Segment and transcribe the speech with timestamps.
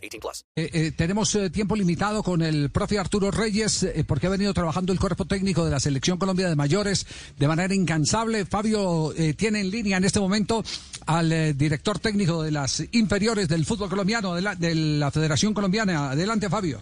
[0.00, 0.44] 18 plus.
[0.56, 4.92] Eh, eh, tenemos eh, tiempo limitado con el profe Arturo Reyes porque ha venido trabajando
[4.92, 7.06] el cuerpo técnico de la Selección Colombia de Mayores
[7.38, 8.44] de manera incansable.
[8.44, 10.64] Fabio tiene en línea en este momento
[11.06, 16.10] al director técnico de las inferiores del fútbol colombiano, de la, de la Federación Colombiana.
[16.10, 16.80] Adelante, Fabio.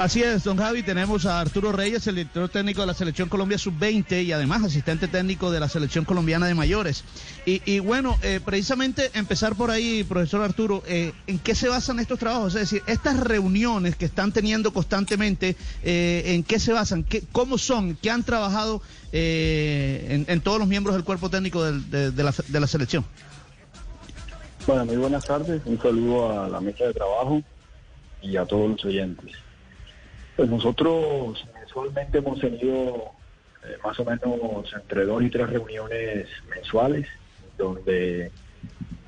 [0.00, 3.58] Así es, don Javi, tenemos a Arturo Reyes, el director técnico de la Selección Colombia
[3.58, 7.04] Sub-20 y además asistente técnico de la Selección Colombiana de Mayores.
[7.44, 12.00] Y, y bueno, eh, precisamente empezar por ahí, profesor Arturo, eh, ¿en qué se basan
[12.00, 12.54] estos trabajos?
[12.54, 17.04] Es decir, estas reuniones que están teniendo constantemente, eh, ¿en qué se basan?
[17.04, 17.94] ¿Qué, ¿Cómo son?
[17.94, 18.80] ¿Qué han trabajado
[19.12, 23.04] eh, en, en, todos los miembros del cuerpo técnico de, la, de la selección?
[24.66, 27.42] Bueno, muy buenas tardes, un saludo a la mesa de trabajo
[28.22, 29.36] y a todos los oyentes.
[30.36, 33.12] Pues nosotros mensualmente hemos tenido
[33.64, 37.06] eh, más o menos entre dos y tres reuniones mensuales
[37.58, 38.30] donde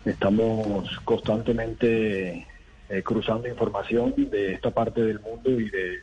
[0.04, 2.46] estamos constantemente
[2.88, 5.98] eh, cruzando información de esta parte del mundo y de,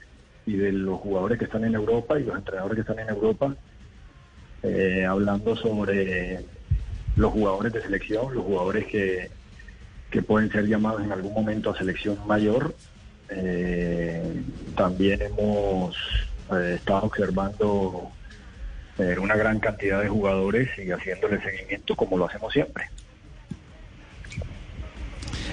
[0.46, 3.56] y de los jugadores que están en Europa y los entrenadores que están en Europa,
[4.64, 6.44] eh, hablando sobre
[7.16, 9.30] los jugadores de selección, los jugadores que,
[10.10, 12.74] que pueden ser llamados en algún momento a selección mayor
[13.32, 14.42] eh,
[14.76, 15.96] también hemos
[16.52, 18.12] eh, estado observando
[18.98, 22.90] eh, una gran cantidad de jugadores y haciéndole seguimiento como lo hacemos siempre.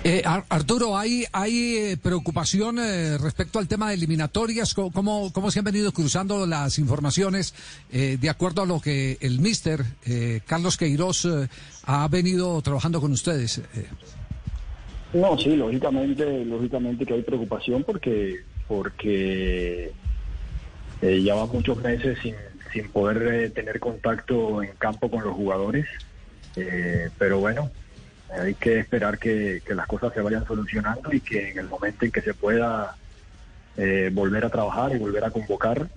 [0.08, 4.72] Eh, Arturo, ¿hay, hay preocupación eh, respecto al tema de eliminatorias?
[4.72, 7.54] ¿Cómo, cómo se han venido cruzando las informaciones
[7.90, 9.84] eh, de acuerdo a lo que el mister
[10.46, 11.26] Carlos Queiroz
[11.86, 13.60] ha venido trabajando con ustedes?
[15.12, 19.92] No, sí, lógicamente, lógicamente que hay preocupación porque, porque
[21.00, 22.34] ya va muchos meses sin,
[22.72, 25.86] sin poder tener contacto en campo con los jugadores.
[27.18, 27.70] pero bueno,
[28.30, 32.10] hay que esperar que, las cosas se vayan solucionando y que en el momento en
[32.10, 32.96] que se pueda
[33.76, 35.88] eh, volver a trabajar y volver a convocar,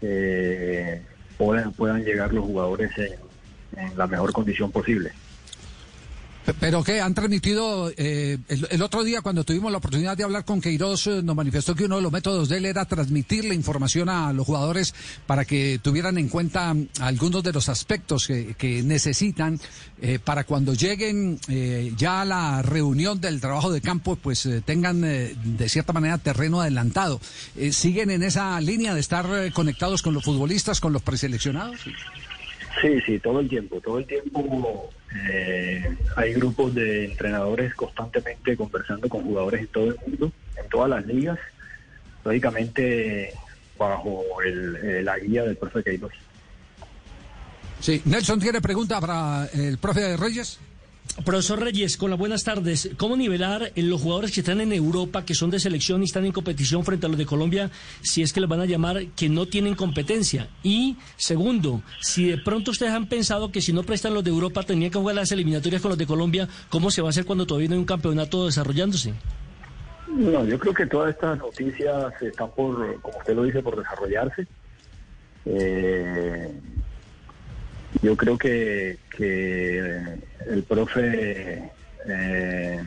[0.00, 1.02] eh,
[1.36, 5.12] puedan, puedan llegar los jugadores en la mejor condición posible.
[6.58, 10.60] Pero que han transmitido, eh, el, otro día cuando tuvimos la oportunidad de hablar con
[10.60, 14.08] Queiroz, eh, nos manifestó que uno de los métodos de él era transmitir la información
[14.08, 14.94] a los jugadores
[15.26, 19.60] para que tuvieran en cuenta algunos de los aspectos que, que necesitan
[20.00, 25.02] eh, para cuando lleguen eh, ya a la reunión del trabajo de campo, pues tengan
[25.02, 27.20] de cierta manera terreno adelantado.
[27.70, 31.78] ¿Siguen en esa línea de estar conectados con los futbolistas, con los preseleccionados?
[32.80, 34.90] Sí, sí, todo el tiempo, todo el tiempo
[35.30, 40.90] eh, hay grupos de entrenadores constantemente conversando con jugadores en todo el mundo, en todas
[40.90, 41.38] las ligas,
[42.24, 43.32] lógicamente
[43.78, 46.12] bajo el, la guía del profe Queiroz.
[47.80, 50.60] Sí, Nelson tiene pregunta para el profe Reyes.
[51.24, 52.90] Profesor Reyes, con las buenas tardes.
[52.96, 56.24] ¿Cómo nivelar en los jugadores que están en Europa, que son de selección y están
[56.24, 57.70] en competición frente a los de Colombia,
[58.00, 60.48] si es que les van a llamar que no tienen competencia?
[60.62, 64.62] Y segundo, si de pronto ustedes han pensado que si no prestan los de Europa
[64.62, 67.46] tenían que jugar las eliminatorias con los de Colombia, ¿cómo se va a hacer cuando
[67.46, 69.12] todavía no hay un campeonato desarrollándose?
[70.08, 74.46] No, yo creo que todas estas noticias están por, como usted lo dice, por desarrollarse.
[75.44, 76.52] Eh,
[78.00, 80.02] yo creo que, que
[80.48, 81.70] el profe
[82.06, 82.80] eh,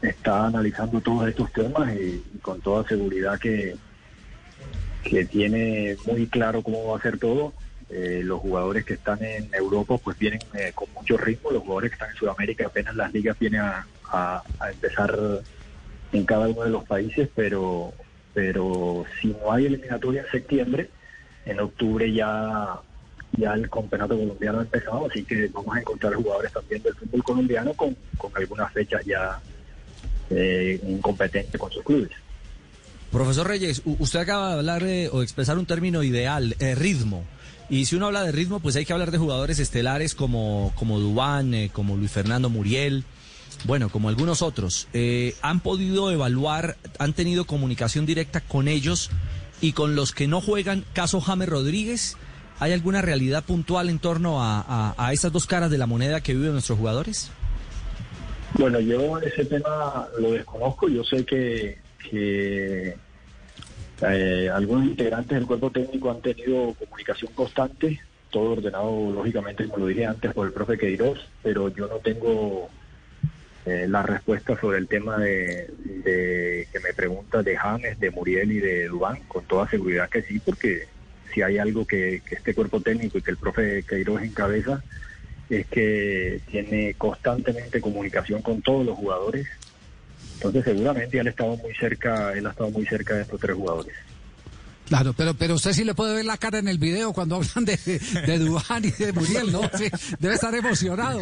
[0.00, 3.76] está analizando todos estos temas y, con toda seguridad que,
[5.04, 7.52] que tiene muy claro cómo va a ser todo.
[7.90, 11.90] Eh, los jugadores que están en Europa pues vienen eh, con mucho ritmo, los jugadores
[11.90, 15.42] que están en Sudamérica apenas las ligas vienen a, a empezar
[16.12, 17.92] en cada uno de los países, pero,
[18.32, 20.88] pero si no hay eliminatoria en septiembre,
[21.44, 22.80] en octubre ya
[23.36, 27.22] ya el campeonato colombiano ha empezado, así que vamos a encontrar jugadores también del fútbol
[27.22, 29.40] colombiano con, con algunas fechas ya
[30.30, 32.10] eh, incompetentes con sus clubes.
[33.10, 37.24] Profesor Reyes, usted acaba de hablar eh, o expresar un término ideal, eh, ritmo.
[37.68, 40.98] Y si uno habla de ritmo, pues hay que hablar de jugadores estelares como, como
[40.98, 43.04] Dubán, eh, como Luis Fernando Muriel,
[43.64, 44.88] bueno, como algunos otros.
[44.92, 49.10] Eh, ¿Han podido evaluar, han tenido comunicación directa con ellos
[49.60, 52.16] y con los que no juegan, caso James Rodríguez?
[52.62, 56.20] ¿Hay alguna realidad puntual en torno a, a, a esas dos caras de la moneda
[56.20, 57.32] que viven nuestros jugadores?
[58.54, 60.88] Bueno, yo ese tema lo desconozco.
[60.88, 61.80] Yo sé que,
[64.02, 68.00] eh, algunos integrantes del cuerpo técnico han tenido comunicación constante,
[68.30, 72.70] todo ordenado, lógicamente, como lo dije antes, por el profe Queiroz, pero yo no tengo
[73.66, 75.68] eh, la respuesta sobre el tema de,
[76.04, 80.22] de que me pregunta de James, de Muriel y de Dubán, con toda seguridad que
[80.22, 80.91] sí, porque
[81.32, 84.82] si hay algo que, que este cuerpo técnico y que el profe Queiroz encabeza,
[85.50, 89.46] es que tiene constantemente comunicación con todos los jugadores.
[90.34, 93.54] Entonces seguramente él ha estado muy cerca, él ha estado muy cerca de estos tres
[93.56, 93.94] jugadores.
[94.88, 97.64] Claro, pero, pero usted sí le puede ver la cara en el video cuando hablan
[97.64, 97.76] de,
[98.26, 99.62] de Dubán y de Muriel, ¿no?
[99.74, 99.88] Sí,
[100.18, 101.20] debe estar emocionado.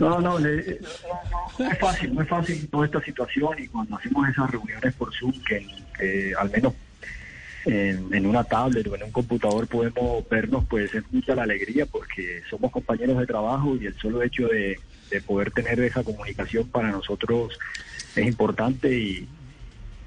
[0.00, 0.88] No, no, le- no,
[1.30, 4.94] no, no es fácil, no es fácil toda esta situación y cuando hacemos esas reuniones
[4.94, 5.66] por Zoom, que,
[5.96, 6.72] que al menos
[7.64, 11.86] en, en una tablet o en un computador podemos vernos, pues es mucha la alegría
[11.86, 14.78] porque somos compañeros de trabajo y el solo hecho de,
[15.10, 17.58] de poder tener esa comunicación para nosotros
[18.16, 19.28] es importante y,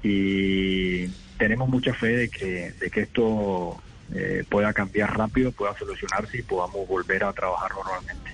[0.02, 1.08] y
[1.38, 3.80] tenemos mucha fe de que, de que esto
[4.14, 8.30] eh, pueda cambiar rápido, pueda solucionarse y podamos volver a trabajar normalmente.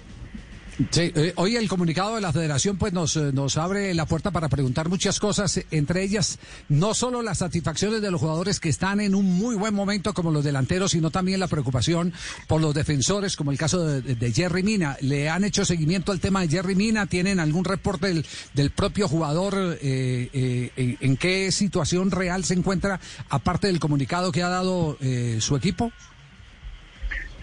[0.90, 4.30] Sí, eh, hoy el comunicado de la federación pues nos, eh, nos abre la puerta
[4.30, 6.38] para preguntar muchas cosas, entre ellas
[6.70, 10.30] no solo las satisfacciones de los jugadores que están en un muy buen momento como
[10.30, 12.14] los delanteros, sino también la preocupación
[12.48, 14.96] por los defensores, como el caso de, de- de Jerry Mina.
[15.02, 17.04] ¿Le han hecho seguimiento al tema de Jerry Mina?
[17.04, 18.24] ¿Tienen algún reporte del,
[18.54, 19.78] del propio jugador?
[19.82, 22.98] eh, eh, en, en qué situación real se encuentra,
[23.28, 25.92] aparte del comunicado que ha dado eh, su equipo?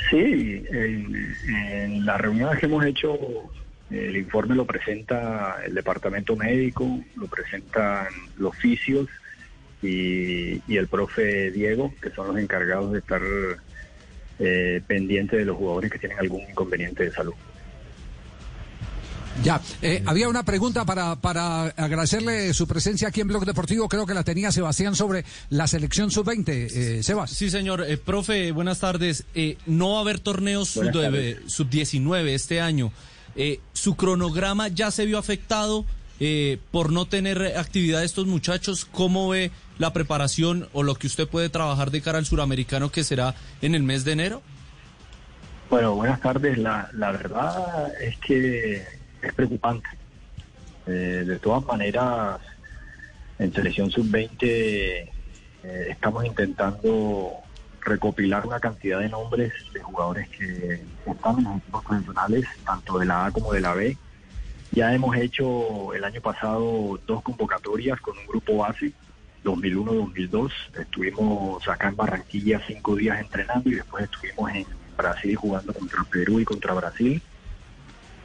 [0.10, 3.18] Sí, en, las reuniones que hemos hecho,
[3.90, 8.08] el informe lo presenta el departamento médico, lo presentan
[8.38, 9.08] los fisios
[9.82, 13.22] y, y el profe Diego, que son los encargados de estar
[14.40, 17.34] eh, pendientes de los jugadores que tienen algún inconveniente de salud.
[19.44, 24.06] Ya, eh, había una pregunta para, para agradecerle su presencia aquí en Blog Deportivo, creo
[24.06, 27.32] que la tenía Sebastián sobre la selección sub-20, eh, Sebas.
[27.32, 27.86] Sí, señor.
[27.88, 29.24] Eh, profe, buenas tardes.
[29.36, 31.38] Eh, no va a haber torneos Buenas sub- tardes.
[31.48, 32.92] sub-19 este año.
[33.38, 35.86] Eh, ¿Su cronograma ya se vio afectado
[36.20, 38.84] eh, por no tener actividad de estos muchachos?
[38.84, 43.06] ¿Cómo ve la preparación o lo que usted puede trabajar de cara al suramericano que
[43.06, 44.42] será en el mes de enero?
[45.70, 46.58] Bueno, buenas tardes.
[46.58, 49.90] La, la verdad es que es preocupante.
[50.88, 52.40] Eh, de todas maneras,
[53.38, 55.12] en selección sub-20 eh,
[55.90, 57.34] estamos intentando
[57.82, 63.06] recopilar una cantidad de nombres de jugadores que están en los equipos profesionales, tanto de
[63.06, 63.98] la A como de la B.
[64.72, 68.92] Ya hemos hecho el año pasado dos convocatorias con un grupo base,
[69.44, 70.52] 2001-2002.
[70.80, 74.66] Estuvimos acá en Barranquilla cinco días entrenando y después estuvimos en
[74.98, 77.22] Brasil jugando contra Perú y contra Brasil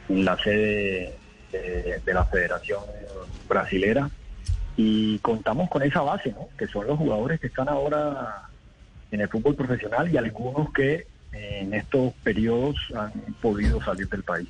[0.09, 1.15] la sede
[1.51, 2.81] de, de la Federación
[3.47, 4.09] Brasilera
[4.77, 6.49] y contamos con esa base, ¿no?
[6.57, 8.49] que son los jugadores que están ahora
[9.11, 13.11] en el fútbol profesional y algunos que en estos periodos han
[13.41, 14.47] podido salir del país.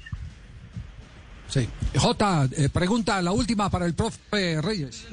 [1.47, 1.67] Sí.
[1.95, 5.07] J, eh, pregunta, la última para el profe Reyes.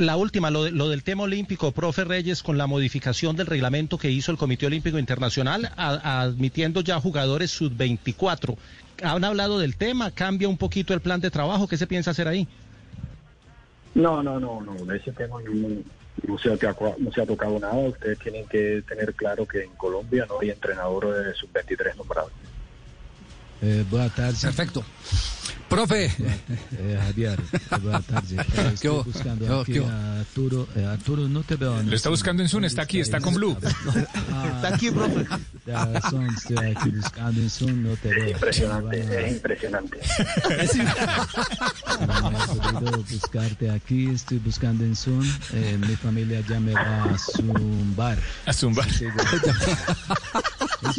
[0.00, 3.98] La última, lo, de- lo del tema olímpico, profe Reyes, con la modificación del reglamento
[3.98, 8.56] que hizo el Comité Olímpico Internacional, a- admitiendo ya jugadores sub-24.
[9.02, 10.10] ¿Han hablado del tema?
[10.10, 11.68] ¿Cambia un poquito el plan de trabajo?
[11.68, 12.48] ¿Qué se piensa hacer ahí?
[13.94, 15.68] No, no, no, no, de ese tema no,
[16.26, 17.74] no se, ha, toca- no se ha tocado nada.
[17.74, 22.30] Ustedes tienen que tener claro que en Colombia no hay entrenador de sub-23 nombrado.
[23.60, 24.38] Eh, boa tarde.
[24.40, 24.82] Perfecto.
[25.70, 26.06] Profe.
[26.06, 28.34] Eh, Javier, eh, boa tarde.
[28.34, 30.66] Eh, ¿Qué estoy buscando aquí a Arturo.
[30.74, 31.80] Eh, Arturo, no te veo.
[31.80, 33.56] Lo está buscando en Zoom, está aquí, está con Blue.
[34.60, 35.26] Está aquí, profe.
[35.64, 38.24] Ya, son, estoy aquí buscando en Zoom, no te veo.
[38.24, 39.98] Es impresionante, es impresionante.
[42.06, 45.24] No he podido buscarte aquí, estoy buscando en Zoom.
[45.54, 48.18] Eh, mi familia ya me va a zumbar.
[48.44, 48.86] A zumbar.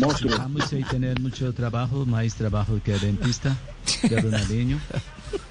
[0.02, 0.38] Monstruo.
[0.38, 3.56] Vamos a tener mucho trabajo, más trabajo que dentista,
[4.02, 4.80] que Ronaldinho,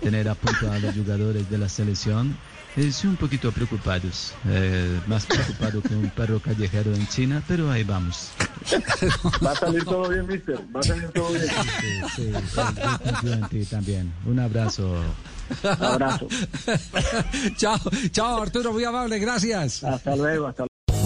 [0.02, 2.36] tener a punto a los jugadores de la selección.
[2.76, 7.84] Estoy un poquito preocupados, eh, más preocupado que un perro callejero en China, pero ahí
[7.84, 8.30] vamos.
[9.44, 10.58] Va a salir todo bien, mister.
[10.74, 11.46] Va a salir todo bien.
[11.80, 14.12] Sí, sí, eh, confío en ti también.
[14.24, 15.02] Un abrazo.
[15.62, 16.28] Abrazo.
[17.56, 17.78] chao,
[18.12, 19.82] chao Arturo, muy amable, gracias.
[19.82, 20.69] Hasta luego, hasta